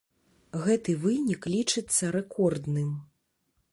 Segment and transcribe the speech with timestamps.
[0.67, 2.89] Гэты вынік лічыцца рэкордным.